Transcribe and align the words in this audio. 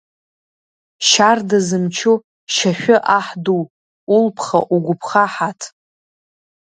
Шьарда 1.07 1.57
зымчу 1.67 2.13
Шьашәы 2.53 2.97
аҳ 3.17 3.27
ду, 3.43 3.61
улԥха-угәыԥха 4.15 5.25
ҳаҭ. 5.33 5.61